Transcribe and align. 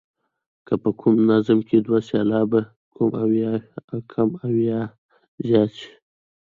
که 0.67 0.73
په 0.83 0.89
کوم 1.01 1.15
نظم 1.31 1.59
کې 1.67 1.77
دوه 1.85 1.99
سېلابه 2.09 2.61
کم 4.11 4.29
او 4.45 4.51
یا 4.69 4.81
زیات 5.45 5.71
شي. 5.79 5.91